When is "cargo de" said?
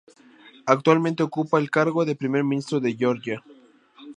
1.69-2.15